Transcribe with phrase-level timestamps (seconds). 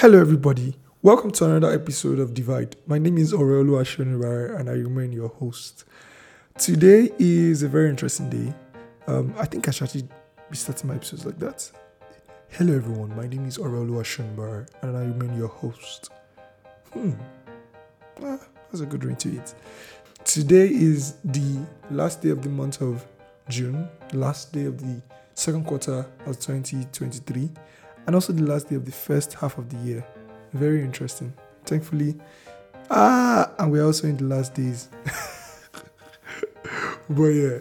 [0.00, 0.76] Hello, everybody.
[1.02, 2.76] Welcome to another episode of Divide.
[2.86, 5.86] My name is Aurelio Ashonibare, and I remain your host.
[6.56, 8.54] Today is a very interesting day.
[9.08, 10.08] Um, I think I should actually
[10.48, 11.68] be starting my episodes like that.
[12.50, 13.16] Hello, everyone.
[13.16, 16.12] My name is Aurelio Ashonibare, and I remain your host.
[16.92, 17.14] Hmm.
[18.22, 18.38] Ah,
[18.70, 19.52] that's a good ring to it.
[20.24, 23.04] Today is the last day of the month of
[23.48, 25.02] June, last day of the
[25.34, 27.50] second quarter of 2023,
[28.08, 30.02] and also the last day of the first half of the year.
[30.54, 31.30] Very interesting.
[31.66, 32.14] Thankfully,
[32.88, 34.88] ah, and we're also in the last days.
[37.10, 37.58] but yeah,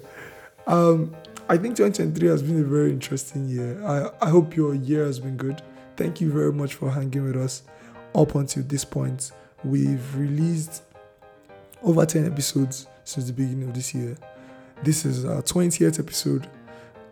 [0.65, 1.13] um,
[1.49, 3.85] I think 2023 has been a very interesting year.
[3.85, 5.61] I, I hope your year has been good.
[5.97, 7.63] Thank you very much for hanging with us
[8.15, 9.33] up until this point.
[9.65, 10.83] We've released
[11.83, 14.15] over 10 episodes since the beginning of this year.
[14.81, 16.47] This is our 20th episode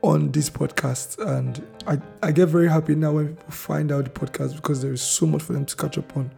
[0.06, 4.12] on this podcast, and I, I get very happy now when people find out the
[4.12, 6.30] podcast because there is so much for them to catch up on.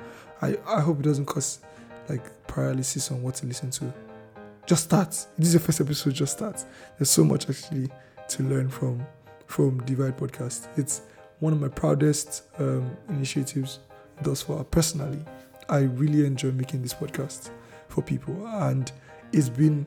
[0.42, 1.60] I, I hope it doesn't cause
[2.08, 3.94] like paralysis on what to listen to.
[4.66, 5.10] Just start.
[5.38, 6.64] This is your first episode, just start.
[6.98, 7.90] There's so much actually
[8.30, 9.06] to learn from
[9.48, 10.68] from Divide Podcast.
[10.78, 11.02] It's
[11.40, 13.80] one of my proudest um, initiatives
[14.22, 14.64] thus far.
[14.64, 15.20] Personally,
[15.68, 17.50] I really enjoy making this podcast
[17.90, 18.90] for people, and
[19.34, 19.86] it's been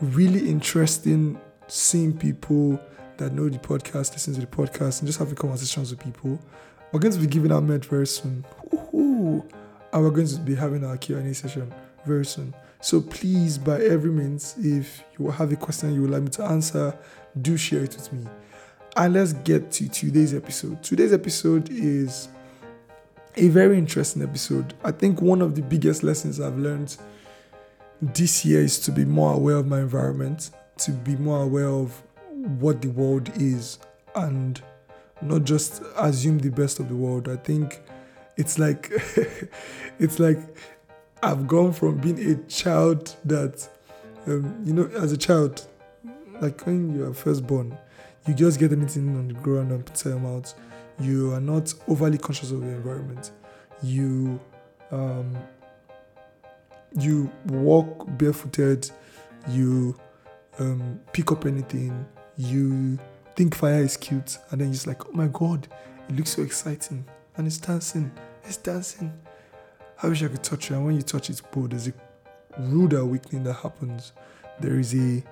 [0.00, 2.80] really interesting seeing people
[3.16, 6.38] that know the podcast, listen to the podcast, and just having conversations with people.
[6.92, 8.44] We're going to be giving out med very soon.
[8.72, 11.72] And we're going to be having our Q&A session
[12.04, 12.54] very soon.
[12.80, 16.44] So please, by every means, if you have a question you would like me to
[16.44, 16.96] answer,
[17.40, 18.26] do share it with me.
[18.96, 20.82] And let's get to today's episode.
[20.82, 22.28] Today's episode is
[23.36, 24.74] a very interesting episode.
[24.84, 26.96] I think one of the biggest lessons I've learned
[28.00, 32.02] this year is to be more aware of my environment, to be more aware of
[32.60, 33.78] what the world is,
[34.14, 34.60] and
[35.22, 37.28] not just assume the best of the world.
[37.28, 37.80] I think
[38.36, 38.90] it's like
[39.98, 40.38] it's like
[41.22, 43.68] I've gone from being a child that
[44.26, 45.66] um, you know as a child,
[46.40, 47.76] like when you are first born,
[48.26, 50.52] you just get anything on the ground and put them out.
[50.98, 53.30] You are not overly conscious of the environment.
[53.82, 54.40] You
[54.90, 55.36] um,
[56.98, 58.90] you walk barefooted.
[59.48, 59.96] You
[60.58, 62.06] um, pick up anything.
[62.36, 62.98] You
[63.34, 65.68] think fire is cute, and then you're like, oh my god,
[66.08, 67.04] it looks so exciting,
[67.36, 68.10] and it's dancing,
[68.44, 69.12] it's dancing.
[70.02, 70.74] I wish I could touch it.
[70.74, 71.92] And when you touch it, bro, there's a
[72.58, 74.12] rude awakening that happens.
[74.60, 75.22] There is a,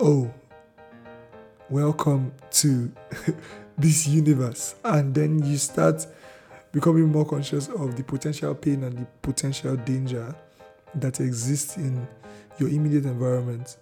[0.00, 0.30] oh,
[1.70, 2.92] welcome to
[3.78, 4.74] this universe.
[4.84, 6.06] And then you start
[6.72, 10.34] becoming more conscious of the potential pain and the potential danger
[10.94, 12.06] that exists in
[12.58, 13.76] your immediate environment.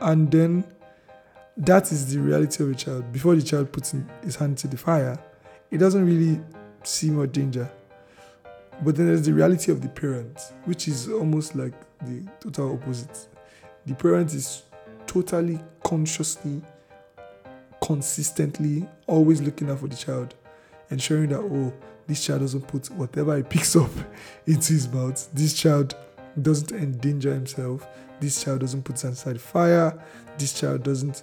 [0.00, 0.64] And then
[1.56, 3.12] that is the reality of a child.
[3.12, 5.18] Before the child puts his hand to the fire,
[5.70, 6.40] it doesn't really
[6.82, 7.70] see much danger.
[8.82, 13.28] But then there's the reality of the parent, which is almost like the total opposite.
[13.84, 14.62] The parent is
[15.06, 16.62] totally consciously,
[17.82, 20.34] consistently, always looking out for the child,
[20.90, 21.72] ensuring that, oh,
[22.06, 23.90] this child doesn't put whatever he picks up
[24.46, 25.28] into his mouth.
[25.34, 25.94] This child
[26.40, 27.86] doesn't endanger himself.
[28.20, 30.02] This child doesn't put inside fire.
[30.38, 31.22] This child doesn't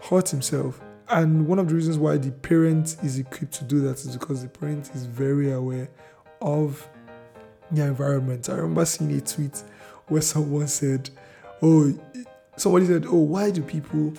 [0.00, 0.80] hurt himself.
[1.10, 4.42] And one of the reasons why the parent is equipped to do that is because
[4.42, 5.88] the parent is very aware
[6.42, 6.86] of
[7.70, 8.48] the environment.
[8.48, 9.62] I remember seeing a tweet
[10.08, 11.10] where someone said,
[11.62, 11.98] Oh,
[12.56, 14.12] somebody said, Oh, why do people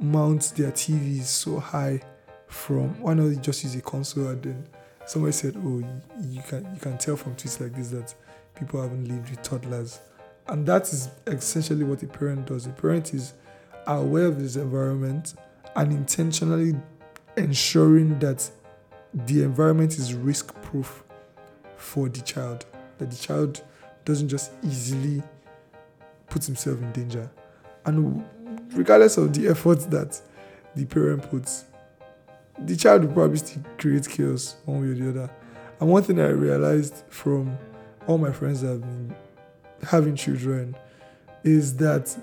[0.00, 2.00] mount their TVs so high
[2.46, 4.66] from why not just use a console and then
[5.06, 5.82] somebody said, Oh,
[6.20, 8.14] you can you can tell from tweets like this that
[8.54, 10.00] people haven't lived with toddlers.
[10.52, 12.66] And that is essentially what a parent does.
[12.66, 13.32] A parent is
[13.86, 15.32] aware of his environment
[15.74, 16.74] and intentionally
[17.38, 18.50] ensuring that
[19.14, 21.04] the environment is risk proof
[21.76, 22.66] for the child,
[22.98, 23.62] that the child
[24.04, 25.22] doesn't just easily
[26.28, 27.30] put himself in danger.
[27.86, 28.22] And
[28.74, 30.20] regardless of the efforts that
[30.76, 31.64] the parent puts,
[32.58, 35.30] the child will probably still create chaos one way or the other.
[35.80, 37.56] And one thing I realized from
[38.06, 39.16] all my friends that have been
[39.82, 40.76] having children
[41.44, 42.16] is that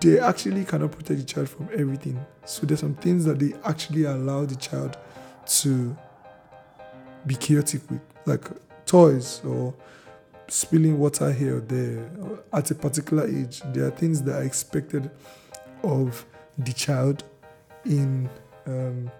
[0.00, 2.24] they actually cannot protect the child from everything.
[2.44, 4.96] So there's some things that they actually allow the child
[5.46, 5.96] to
[7.26, 8.44] be chaotic with, like
[8.84, 9.74] toys or
[10.48, 12.08] spilling water here or there.
[12.52, 15.10] At a particular age, there are things that are expected
[15.82, 16.24] of
[16.58, 17.24] the child
[17.84, 18.28] in
[18.66, 19.10] um,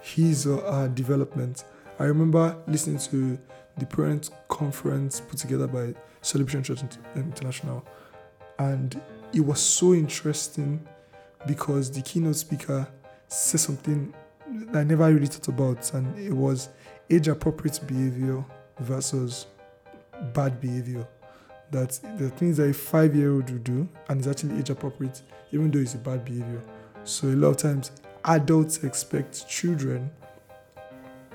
[0.00, 1.64] his or her development.
[1.98, 3.38] I remember listening to
[3.76, 6.82] the parent conference put together by Celebration Church
[7.16, 7.84] International,
[8.58, 9.00] and
[9.32, 10.86] it was so interesting
[11.46, 12.86] because the keynote speaker
[13.28, 14.12] said something
[14.70, 16.68] that I never really thought about, and it was
[17.08, 18.44] age appropriate behavior
[18.80, 19.46] versus
[20.32, 21.06] bad behavior.
[21.70, 25.22] That the things that a five year old would do and is actually age appropriate,
[25.52, 26.62] even though it's a bad behavior.
[27.04, 27.92] So a lot of times
[28.24, 30.10] adults expect children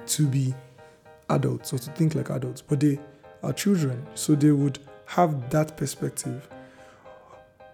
[0.08, 0.54] to be
[1.30, 3.00] adults or to think like adults, but they
[3.46, 6.50] are children, so they would have that perspective.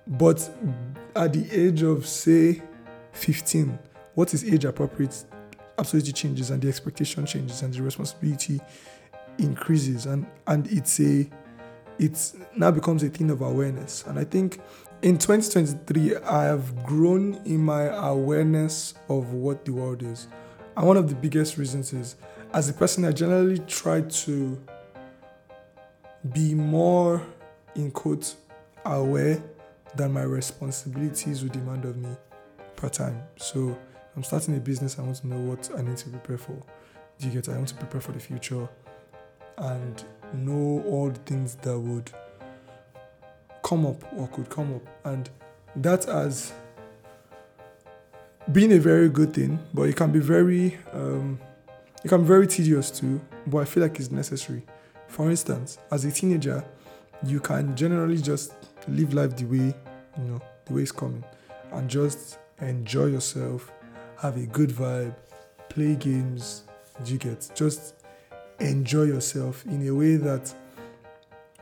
[0.05, 0.49] But
[1.15, 2.61] at the age of say
[3.13, 3.79] 15,
[4.15, 5.23] what is age appropriate?
[5.77, 8.59] Absolutely changes and the expectation changes and the responsibility
[9.39, 11.27] increases and and it's a
[11.97, 14.03] it's now becomes a thing of awareness.
[14.05, 14.59] And i think
[15.01, 20.27] in 2023 i have grown in my awareness of what the world is.
[20.75, 22.15] And one of the biggest reasons is
[22.53, 24.61] as a person i generally try to
[26.33, 27.21] be more
[27.75, 28.37] in quotes
[28.85, 29.41] aware
[29.95, 32.09] than my responsibilities would demand of me
[32.75, 33.77] per time so
[34.15, 36.61] I'm starting a business, I want to know what I need to prepare for.
[37.19, 37.47] Do you get?
[37.47, 38.67] I want to prepare for the future
[39.57, 40.03] and
[40.33, 42.11] know all the things that would
[43.63, 44.81] come up or could come up.
[45.05, 45.29] And
[45.77, 46.51] that has
[48.51, 51.39] been a very good thing, but it can be very um,
[52.03, 54.63] it can be very tedious too, but I feel like it's necessary.
[55.11, 56.63] For instance, as a teenager,
[57.25, 58.53] you can generally just
[58.87, 59.75] live life the way,
[60.17, 61.23] you know, the way it's coming
[61.73, 63.73] and just enjoy yourself
[64.19, 65.13] have a good vibe,
[65.67, 66.63] play games,
[67.03, 67.51] you get?
[67.53, 67.95] Just
[68.61, 70.53] enjoy yourself in a way that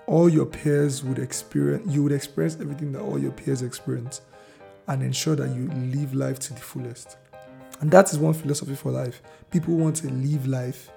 [0.05, 4.21] all your peers would experience you would experience everything that all your peers experience
[4.87, 7.17] and ensure that you live life to the fullest.
[7.81, 9.23] And that is one philosophy for life.
[9.49, 10.91] People want to live life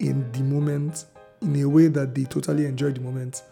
[0.00, 1.04] in the moment
[1.42, 3.42] in a way that they totally enjoy the moment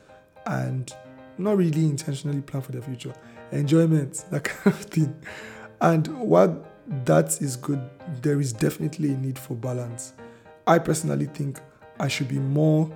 [0.46, 0.92] and
[1.38, 3.12] not really intentionally plan for their future
[3.52, 5.14] enjoyment that kind of thing
[5.80, 6.64] and while
[7.04, 7.80] that is good.
[8.22, 10.12] There is definitely a need for balance.
[10.66, 11.60] I personally think
[11.98, 12.90] I should be more,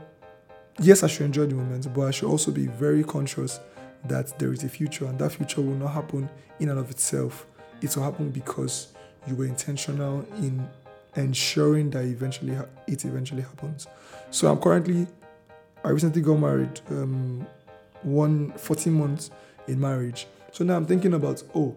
[0.78, 3.60] yes, I should enjoy the moment, but I should also be very conscious
[4.04, 6.28] that there is a future and that future will not happen
[6.60, 7.46] in and of itself.
[7.80, 8.92] It will happen because
[9.26, 10.68] you were intentional in
[11.18, 12.56] ensuring that eventually
[12.86, 13.86] it eventually happens.
[14.30, 15.06] So I'm currently,
[15.84, 17.46] I recently got married, um,
[18.02, 19.30] one 14 months
[19.66, 20.26] in marriage.
[20.52, 21.74] So now I'm thinking about, oh,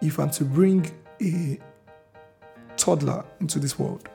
[0.00, 0.90] if I'm to bring
[1.22, 1.58] a
[2.76, 4.08] toddler into this world,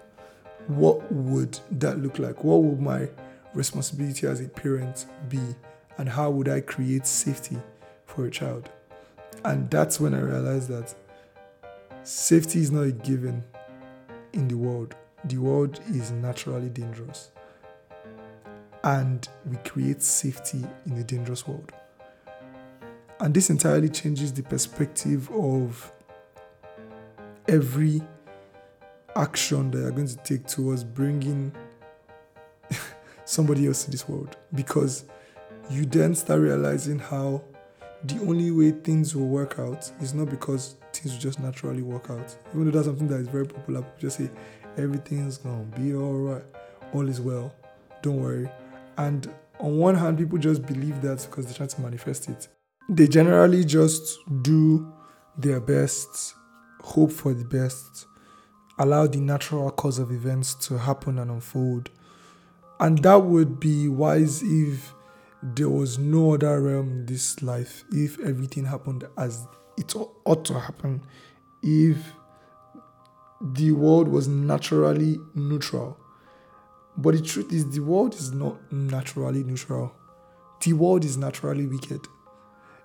[0.68, 2.44] what would that look like?
[2.44, 3.10] What would my
[3.54, 5.42] responsibility as a parent be?
[5.98, 7.58] And how would I create safety
[8.06, 8.70] for a child?
[9.44, 10.94] And that's when I realized that
[12.04, 13.44] safety is not a given
[14.34, 14.96] in the world.
[15.26, 17.32] The world is naturally dangerous.
[18.84, 21.72] And we create safety in a dangerous world.
[23.20, 25.92] And this entirely changes the perspective of
[27.48, 28.02] every
[29.16, 31.52] action that you're going to take towards bringing
[33.26, 35.06] somebody else to this world because
[35.70, 37.44] you then start realizing how
[38.04, 42.10] the only way things will work out is not because things will just naturally work
[42.10, 42.36] out.
[42.54, 44.30] Even though that's something that is very popular, people just say
[44.78, 46.44] everything's gonna be all right,
[46.94, 47.54] all is well,
[48.02, 48.50] don't worry.
[48.98, 52.48] And on one hand, people just believe that because they're trying to manifest it.
[52.90, 54.92] They generally just do
[55.38, 56.36] their best
[56.82, 58.06] hope for the best,
[58.80, 61.90] allow the natural course of events to happen and unfold.
[62.80, 64.94] And that would be wise if
[65.44, 69.46] there was no other realm in this life, if everything happened as
[69.78, 71.02] it ought to happen,
[71.64, 71.98] if
[73.42, 75.98] the world was naturally neutral.
[76.98, 79.94] But the truth is, the world is not naturally neutral.
[80.64, 82.02] The world is naturally wicked.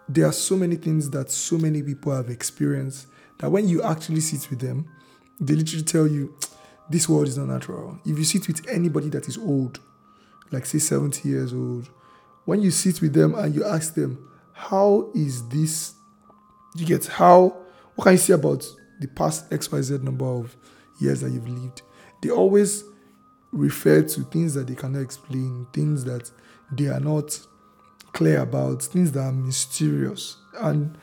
[0.08, 4.20] There are so many things that so many people have experienced that when you actually
[4.20, 4.88] sit with them,
[5.40, 6.34] they literally tell you,
[6.88, 7.98] this world is not natural.
[8.06, 9.80] If you sit with anybody that is old,
[10.52, 11.90] like say 70 years old,
[12.44, 15.95] when you sit with them and you ask them, how is this,
[16.78, 17.56] you get how,
[17.94, 18.66] what can you say about
[19.00, 20.56] the past XYZ number of
[21.00, 21.82] years that you've lived?
[22.22, 22.84] They always
[23.52, 26.30] refer to things that they cannot explain, things that
[26.72, 27.38] they are not
[28.12, 30.36] clear about, things that are mysterious.
[30.58, 30.96] And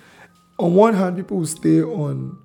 [0.59, 2.39] on one hand, people will stay on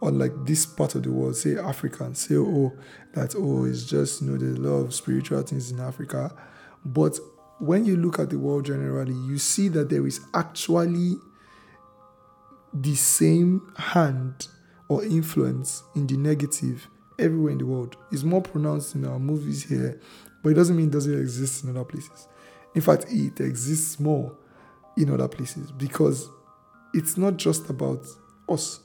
[0.00, 2.72] on like this part of the world, say Africa, and say, oh,
[3.14, 6.34] that oh, it's just you know the love of spiritual things in Africa.
[6.84, 7.18] But
[7.60, 11.14] when you look at the world generally, you see that there is actually
[12.74, 14.48] the same hand
[14.88, 16.88] or influence in the negative
[17.18, 17.96] everywhere in the world.
[18.10, 20.00] It's more pronounced in our movies here,
[20.42, 22.28] but it doesn't mean it doesn't exist in other places.
[22.74, 24.36] In fact, it exists more
[24.96, 26.28] in other places because
[26.94, 28.06] it's not just about
[28.48, 28.80] us.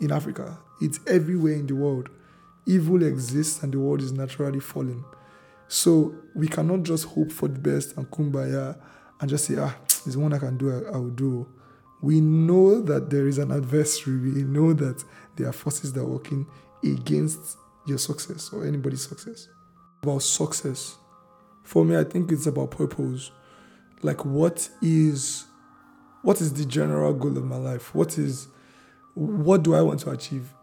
[0.00, 0.58] in Africa.
[0.80, 2.10] It's everywhere in the world.
[2.66, 5.04] Evil exists and the world is naturally falling.
[5.68, 8.78] So we cannot just hope for the best and kumbaya
[9.20, 11.48] and just say, ah, there's one I can do, I, I will do.
[12.06, 14.16] We know that there is an adversary.
[14.16, 15.02] We know that
[15.34, 16.46] there are forces that are working
[16.84, 19.48] against your success or anybody's success.
[20.04, 20.98] About success.
[21.64, 23.32] For me, I think it's about purpose.
[24.02, 25.46] Like what is
[26.22, 27.92] what is the general goal of my life?
[27.92, 28.46] What is
[29.14, 30.54] what do I want to achieve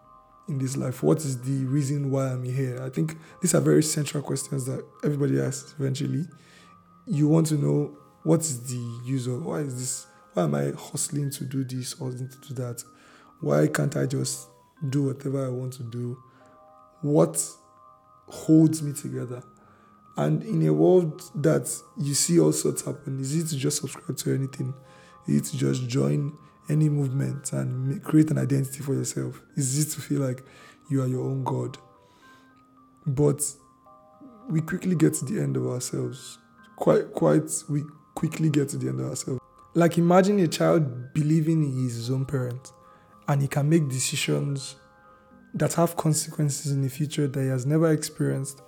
[0.47, 1.03] in this life?
[1.03, 2.81] What is the reason why I'm here?
[2.81, 6.23] I think these are very central questions that everybody asks eventually.
[7.05, 10.71] You want to know what is the use of why is this why am I
[10.77, 12.83] hustling to do this or to do that?
[13.41, 14.47] Why can't I just
[14.89, 16.17] do whatever I want to do?
[17.01, 17.45] What
[18.27, 19.43] holds me together?
[20.15, 24.17] And in a world that you see all sorts happen, is it to just subscribe
[24.17, 24.73] to anything?
[25.27, 26.37] Is it to just join
[26.69, 29.41] any movement and create an identity for yourself?
[29.55, 30.43] Is it to feel like
[30.89, 31.77] you are your own God?
[33.05, 33.43] But
[34.49, 36.37] we quickly get to the end of ourselves.
[36.75, 37.83] Quite, quite, we
[38.15, 39.42] quickly get to the end of ourselves.
[39.75, 42.71] Like imagine a child believing he is his own parent
[43.27, 44.75] and he can make decisions
[45.53, 48.61] that have consequences in the future that he has never experienced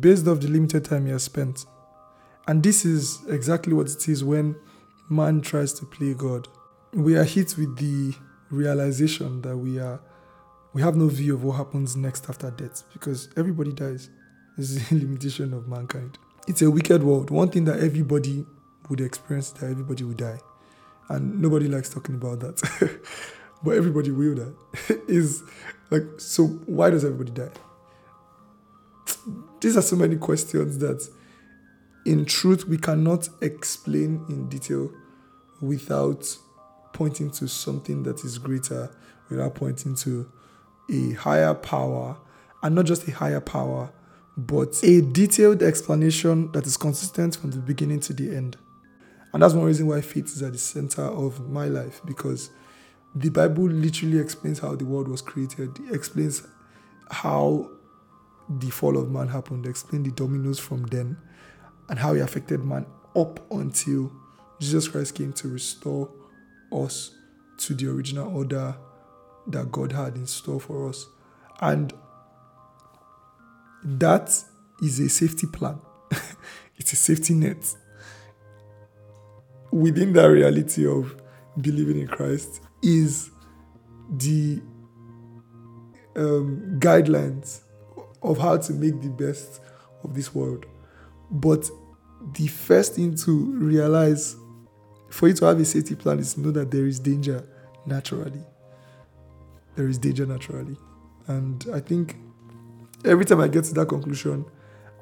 [0.00, 1.66] based off the limited time he has spent.
[2.46, 4.56] And this is exactly what it is when
[5.10, 6.48] man tries to play God.
[6.92, 8.14] We are hit with the
[8.50, 10.00] realization that we are
[10.74, 14.10] we have no view of what happens next after death because everybody dies.
[14.56, 16.18] This is the limitation of mankind.
[16.46, 17.30] It's a wicked world.
[17.30, 18.46] One thing that everybody
[18.88, 20.40] would experience that everybody would die.
[21.08, 23.00] And nobody likes talking about that.
[23.62, 24.94] but everybody will die.
[25.08, 25.42] is
[25.90, 27.50] like so why does everybody die?
[29.60, 31.08] These are so many questions that
[32.04, 34.90] in truth we cannot explain in detail
[35.60, 36.36] without
[36.92, 38.90] pointing to something that is greater,
[39.28, 40.30] without pointing to
[40.90, 42.16] a higher power,
[42.62, 43.90] and not just a higher power,
[44.36, 48.56] but a detailed explanation that is consistent from the beginning to the end.
[49.38, 52.50] And that's one reason why faith is at the center of my life because
[53.14, 56.42] the Bible literally explains how the world was created, explains
[57.08, 57.70] how
[58.48, 61.16] the fall of man happened, explain the dominoes from then,
[61.88, 64.10] and how it affected man up until
[64.58, 66.10] Jesus Christ came to restore
[66.72, 67.14] us
[67.58, 68.74] to the original order
[69.46, 71.06] that God had in store for us.
[71.60, 71.92] And
[73.84, 74.30] that
[74.82, 75.78] is a safety plan,
[76.76, 77.76] it's a safety net
[79.78, 81.16] within that reality of
[81.60, 83.30] believing in Christ is
[84.10, 84.60] the
[86.16, 87.60] um, guidelines
[88.22, 89.60] of how to make the best
[90.02, 90.66] of this world.
[91.30, 91.70] But
[92.34, 94.34] the first thing to realize
[95.10, 97.48] for you to have a safety plan is to know that there is danger
[97.86, 98.42] naturally.
[99.76, 100.76] There is danger naturally.
[101.28, 102.16] And I think
[103.04, 104.44] every time I get to that conclusion,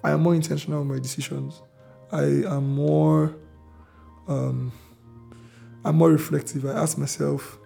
[0.04, 1.62] I am more intentional with my decisions.
[2.12, 3.34] I am more
[4.28, 4.72] um,
[5.84, 6.64] I'm more reflective.
[6.66, 7.58] I ask myself,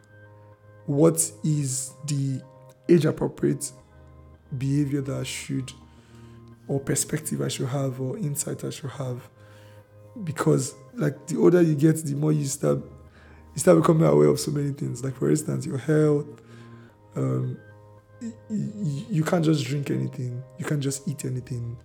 [0.86, 2.42] what is the
[2.88, 3.70] age appropriate
[4.56, 5.72] behavior that I should,
[6.68, 9.28] or perspective I should have, or insight I should have?
[10.24, 12.78] Because like the older you get, the more you start
[13.54, 15.02] you start becoming aware of so many things.
[15.02, 16.26] Like for instance, your health.
[17.16, 17.58] Um,
[18.20, 20.42] you, you can't just drink anything.
[20.58, 21.76] You can't just eat anything.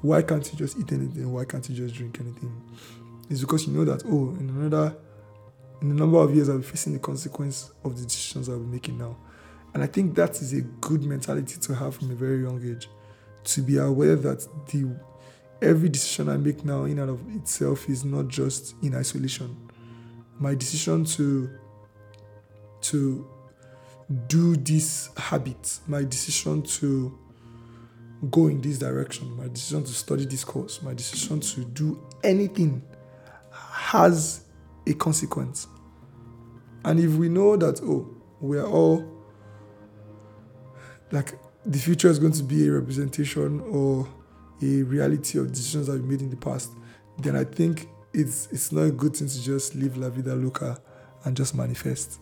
[0.00, 1.32] Why can't you just eat anything?
[1.32, 2.62] Why can't you just drink anything?
[3.30, 4.96] It's because you know that oh, in another
[5.80, 8.66] in a number of years I'll be facing the consequence of the decisions I'll be
[8.66, 9.16] making now.
[9.74, 12.88] And I think that is a good mentality to have from a very young age.
[13.44, 14.90] To be aware that the
[15.62, 19.56] every decision I make now in and of itself is not just in isolation.
[20.38, 21.50] My decision to
[22.80, 23.28] to
[24.26, 27.18] do this habit, my decision to
[28.30, 32.82] go in this direction, my decision to study this course, my decision to do anything
[33.88, 34.44] has
[34.86, 35.66] a consequence.
[36.84, 38.06] And if we know that, oh,
[38.38, 39.02] we are all
[41.10, 44.06] like the future is going to be a representation or
[44.62, 46.70] a reality of decisions that we made in the past,
[47.18, 50.78] then I think it's it's not a good thing to just live la vida loca
[51.24, 52.20] and just manifest.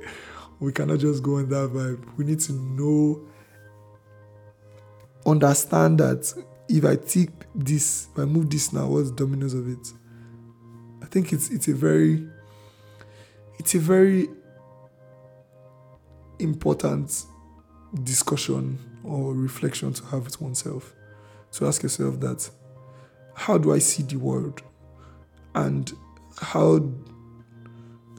[0.60, 2.04] we cannot just go on that vibe.
[2.18, 3.26] We need to know,
[5.24, 6.30] understand that
[6.68, 9.94] if I take this, if I move this now, what's the dominoes of it?
[11.08, 12.28] I think it's it's a very
[13.58, 14.28] it's a very
[16.38, 17.24] important
[18.04, 20.92] discussion or reflection to have with oneself.
[21.52, 22.50] To ask yourself that
[23.34, 24.60] how do I see the world?
[25.54, 25.90] And
[26.42, 26.86] how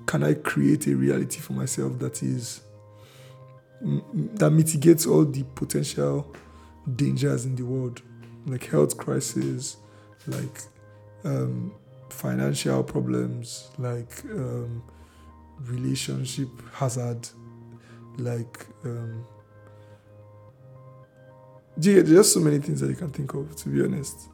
[0.07, 2.61] can I create a reality for myself that is
[3.81, 6.35] that mitigates all the potential
[6.95, 8.01] dangers in the world,
[8.47, 9.77] like health crisis,
[10.25, 10.63] like
[11.23, 11.71] um,
[12.13, 14.83] financial problems, like um,
[15.61, 17.27] relationship hazard,
[18.17, 19.25] like um,
[21.77, 24.29] there's just so many things that you can think of, to be honest.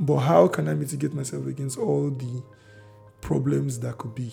[0.00, 2.42] But how can I mitigate myself against all the
[3.20, 4.32] problems that could be?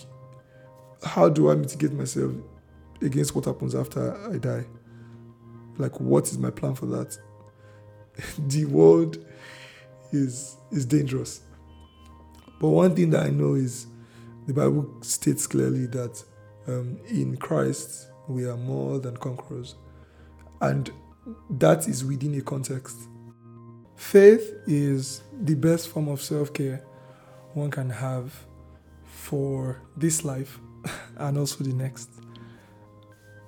[1.04, 2.32] How do I mitigate myself
[3.00, 4.64] against what happens after I die?
[5.78, 7.16] Like, what is my plan for that?
[8.38, 9.24] the world
[10.12, 11.42] is is dangerous.
[12.62, 13.88] But one thing that I know is
[14.46, 16.22] the Bible states clearly that
[16.68, 19.74] um, in Christ we are more than conquerors,
[20.60, 20.88] and
[21.50, 22.96] that is within a context.
[23.96, 26.84] Faith is the best form of self care
[27.54, 28.32] one can have
[29.06, 30.60] for this life
[31.16, 32.10] and also the next.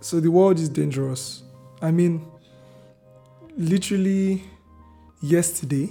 [0.01, 1.45] So the world is dangerous.
[1.81, 2.27] I mean,
[3.57, 4.43] literally
[5.23, 5.91] yesterday,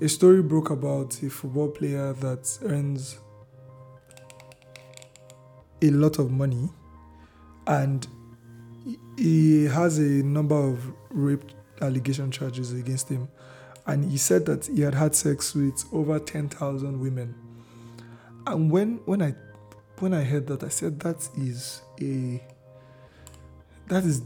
[0.00, 3.18] a story broke about a football player that earns
[5.82, 6.68] a lot of money
[7.66, 8.06] and
[9.16, 11.44] he has a number of rape
[11.80, 13.28] allegation charges against him.
[13.86, 17.34] And he said that he had had sex with over 10,000 women.
[18.46, 19.34] And when when i
[19.98, 22.40] when i heard that i said that is a
[23.88, 24.22] that is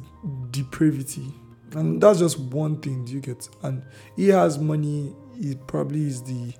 [0.51, 1.33] depravity.
[1.73, 3.49] And that's just one thing you get?
[3.63, 3.83] And
[4.17, 6.53] he has money he probably is the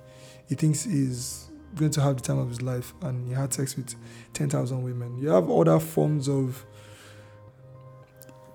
[0.47, 3.77] he thinks is going to have the time of his life and he had sex
[3.77, 3.95] with
[4.33, 6.65] 10,000 women you have other forms of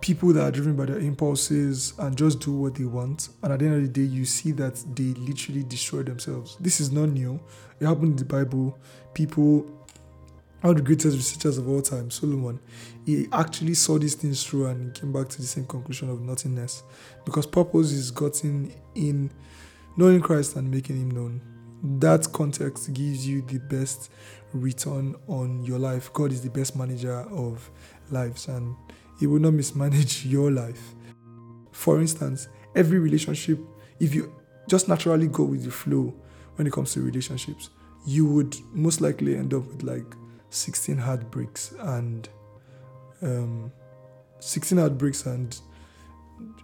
[0.07, 3.31] people that are driven by their impulses and just do what they want.
[3.43, 6.57] And at the end of the day, you see that they literally destroy themselves.
[6.61, 7.41] This is not new.
[7.81, 8.79] It happened in the Bible.
[9.15, 9.63] People,
[10.61, 12.61] one of the greatest researchers of all time, Solomon,
[13.05, 16.85] he actually saw these things through and came back to the same conclusion of nothingness.
[17.25, 19.33] Because purpose is gotten in
[19.97, 21.41] knowing Christ and making him known.
[22.01, 24.11] That context gives you the best
[24.53, 26.13] return on your life.
[26.13, 27.71] God is the best manager of
[28.11, 28.75] lives and
[29.19, 30.95] he will not mismanage your life.
[31.73, 33.59] For instance, every relationship,
[34.01, 34.35] if you
[34.69, 36.15] just naturally go with the flow
[36.57, 37.71] when it comes to relationships,
[38.07, 40.15] you would most likely end up with like
[40.51, 42.29] 16 heartbreaks and
[43.23, 43.73] um,
[44.41, 45.61] 16 heartbreaks and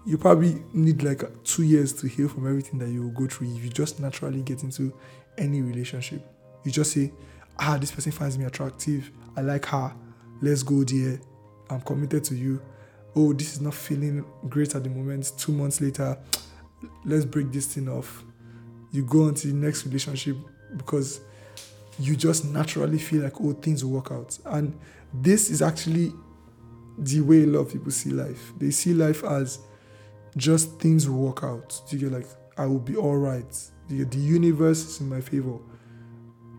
[0.05, 3.63] you probably need like two years to heal from everything that you go through if
[3.65, 4.93] you just naturally get into
[5.39, 6.23] any relationship.
[6.65, 7.13] You just say,
[7.59, 9.11] ah, this person finds me attractive.
[9.37, 9.95] I like her.
[10.41, 11.21] Let's go there.
[11.71, 12.61] I'm committed to you.
[13.15, 15.33] Oh, this is not feeling great at the moment.
[15.39, 16.19] Two months later,
[17.05, 18.25] let's break this thing off.
[18.91, 20.37] You go on to the next relationship
[20.77, 21.21] because
[21.99, 24.39] you just naturally feel like, oh, things will work out.
[24.47, 24.79] And
[25.15, 26.13] this is actually
[26.99, 28.53] the way a lot of people see life.
[28.59, 29.61] They see life as
[30.37, 31.81] just things will work out.
[31.89, 32.27] You get like,
[32.57, 33.55] I will be all right.
[33.89, 35.59] The universe is in my favor.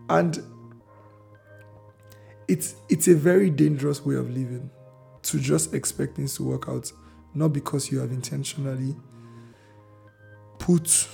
[0.08, 0.42] And
[2.46, 4.70] it's it's a very dangerous way of living
[5.22, 6.92] to just expect things to work out,
[7.32, 8.94] not because you have intentionally
[10.58, 11.08] put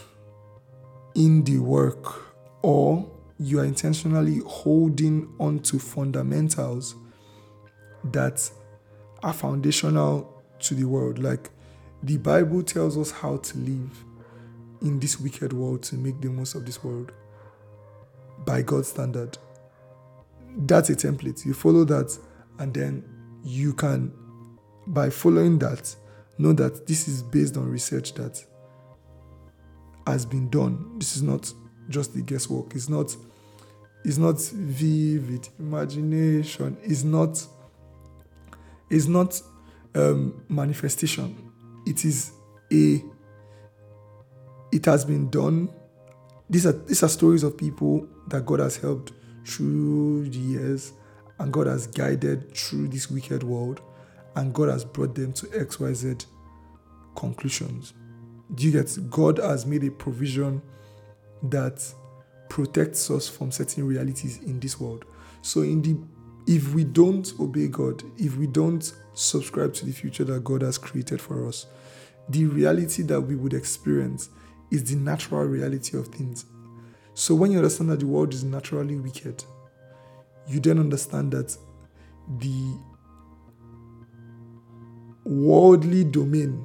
[1.15, 6.95] in the work or you are intentionally holding on to fundamentals
[8.05, 8.51] that
[9.23, 11.19] are foundational to the world.
[11.19, 11.51] Like
[12.03, 14.05] the Bible tells us how to live
[14.83, 17.13] in this wicked world to make the most of this world
[18.47, 19.37] by God's standard.
[20.57, 21.45] That's a template.
[21.45, 22.19] You follow that,
[22.59, 23.05] and then
[23.45, 24.13] you can,
[24.87, 25.95] by following that,
[26.39, 28.43] know that this is based on research that
[30.07, 30.99] has been done.
[30.99, 31.53] This is not
[31.89, 32.75] just the guesswork.
[32.75, 33.15] It's not.
[34.03, 36.79] It's not vivid imagination.
[36.83, 37.47] It's not.
[38.91, 39.41] It's not
[39.95, 41.53] um, manifestation.
[41.87, 42.33] It is
[42.73, 43.03] a.
[44.73, 45.71] It has been done.
[46.49, 49.13] These are these are stories of people that God has helped
[49.45, 50.93] through the years
[51.39, 53.81] and God has guided through this wicked world,
[54.37, 56.27] and God has brought them to XYZ
[57.17, 57.95] conclusions.
[58.55, 60.61] Do you get God has made a provision
[61.45, 61.83] that
[62.51, 65.07] protects us from certain realities in this world.
[65.41, 65.99] So in the
[66.47, 70.79] if we don't obey God, if we don't subscribe to the future that God has
[70.79, 71.67] created for us,
[72.29, 74.31] the reality that we would experience
[74.71, 76.45] is the natural reality of things.
[77.15, 79.45] So when you understand that the world is naturally wicked,
[80.47, 81.57] you then understand that
[82.39, 82.79] the
[85.25, 86.65] worldly domain,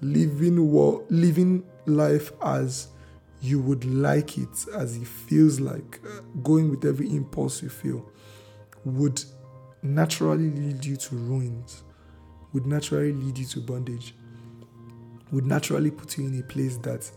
[0.00, 2.88] living wo- living life as
[3.40, 8.10] you would like it, as it feels like, uh, going with every impulse you feel,
[8.84, 9.22] would
[9.82, 11.82] naturally lead you to ruins.
[12.52, 14.14] would naturally lead you to bondage,
[15.30, 17.08] would naturally put you in a place that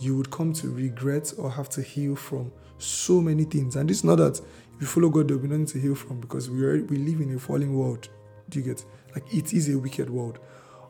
[0.00, 3.76] you would come to regret or have to heal from so many things.
[3.76, 4.40] And it's not that
[4.74, 7.20] if you follow God, there'll be nothing to heal from because we are we live
[7.20, 8.08] in a falling world.
[8.48, 8.84] Do you get?
[9.14, 10.40] Like it is a wicked world,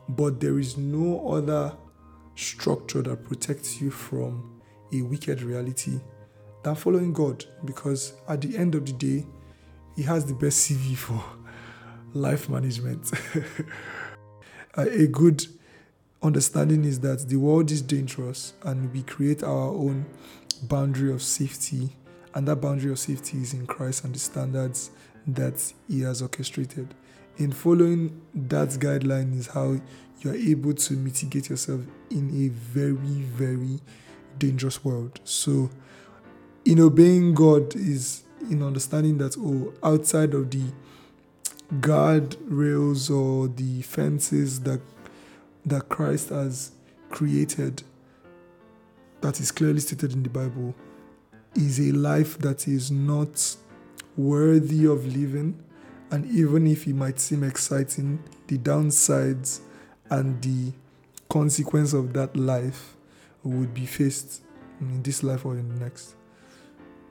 [0.09, 1.75] but there is no other
[2.35, 4.59] structure that protects you from
[4.91, 5.99] a wicked reality
[6.63, 9.25] than following God because at the end of the day,
[9.95, 11.23] He has the best CV for
[12.13, 13.11] life management.
[14.75, 15.45] a good
[16.21, 20.05] understanding is that the world is dangerous and we create our own
[20.63, 21.89] boundary of safety,
[22.33, 24.91] and that boundary of safety is in Christ and the standards
[25.27, 26.93] that He has orchestrated.
[27.37, 29.79] In following that guideline, is how
[30.21, 33.79] you are able to mitigate yourself in a very, very
[34.37, 35.19] dangerous world.
[35.23, 35.69] So,
[36.65, 40.63] in obeying God is in understanding that, oh, outside of the
[41.81, 44.81] guard rails or the fences that
[45.65, 46.71] that Christ has
[47.09, 47.83] created,
[49.21, 50.75] that is clearly stated in the Bible,
[51.55, 53.55] is a life that is not
[54.17, 55.57] worthy of living.
[56.11, 59.61] And even if it might seem exciting, the downsides
[60.09, 60.73] and the
[61.29, 62.95] consequence of that life
[63.43, 64.41] would be faced
[64.79, 66.15] in this life or in the next.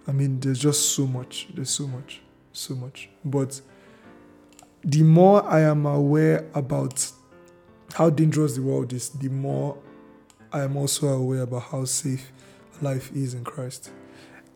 [0.06, 1.48] I mean, there's just so much.
[1.54, 2.20] There's so much.
[2.52, 3.08] So much.
[3.24, 3.60] But
[4.84, 7.10] the more I am aware about
[7.94, 9.78] how dangerous the world is, the more
[10.52, 12.32] I am also aware about how safe
[12.80, 13.90] life is in Christ.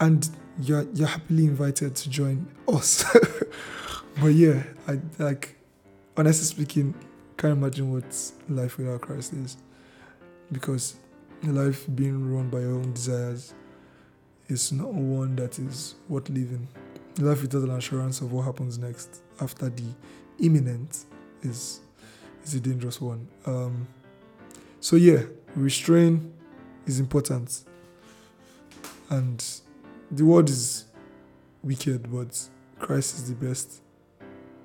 [0.00, 0.28] And
[0.60, 3.04] you're, you're happily invited to join us.
[4.20, 5.56] but yeah, I like
[6.16, 6.94] honestly speaking,
[7.36, 9.56] can't imagine what life without Christ is.
[10.50, 10.96] Because
[11.42, 13.54] life being run by your own desires
[14.48, 16.68] is not one that is worth living.
[17.18, 19.84] Life without an assurance of what happens next after the
[20.38, 21.04] imminent
[21.42, 21.80] is
[22.44, 23.26] is a dangerous one.
[23.46, 23.86] Um,
[24.80, 25.22] so yeah,
[25.54, 26.32] restrain
[26.86, 27.64] is important,
[29.10, 29.44] and
[30.10, 30.84] the world is
[31.62, 33.80] wicked, but Christ is the best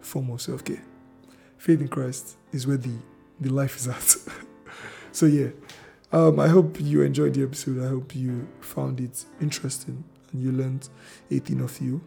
[0.01, 0.83] form of self care.
[1.57, 2.93] Faith in Christ is where the
[3.39, 4.15] the life is at.
[5.11, 5.49] so yeah,
[6.11, 7.83] um, I hope you enjoyed the episode.
[7.83, 10.89] I hope you found it interesting and you learned
[11.29, 12.01] a thing of you.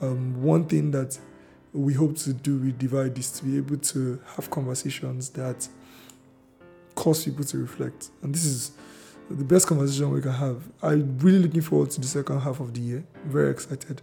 [0.00, 1.18] Um, one thing that
[1.72, 5.68] we hope to do with Divide is to be able to have conversations that
[6.94, 8.10] cause people to reflect.
[8.22, 8.72] And this is
[9.30, 10.62] the best conversation we can have.
[10.82, 13.04] I'm really looking forward to the second half of the year.
[13.24, 14.02] Very excited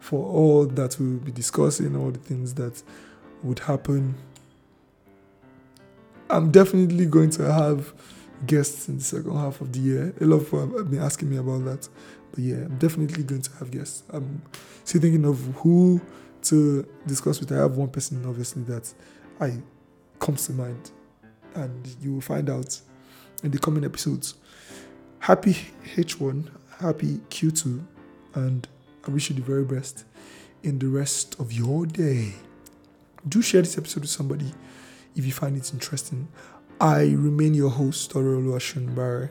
[0.00, 2.82] for all that we'll be discussing, all the things that
[3.42, 4.14] would happen.
[6.30, 7.94] I'm definitely going to have
[8.46, 10.14] guests in the second half of the year.
[10.20, 11.88] A lot of people have been asking me about that.
[12.30, 14.02] But yeah, I'm definitely going to have guests.
[14.10, 14.42] I'm
[14.84, 16.00] still thinking of who
[16.42, 17.52] to discuss with.
[17.52, 18.92] I have one person, obviously, that
[19.40, 19.58] I
[20.18, 20.90] comes to mind,
[21.54, 22.80] and you will find out
[23.42, 24.34] in the coming episodes.
[25.20, 25.56] Happy
[25.96, 26.48] H1,
[26.80, 27.84] happy Q2,
[28.34, 28.68] and
[29.06, 30.04] I wish you the very best
[30.62, 32.34] in the rest of your day.
[33.28, 34.52] Do share this episode with somebody
[35.16, 36.28] if you find it interesting.
[36.80, 39.30] I remain your host, Torolo Ashunbare.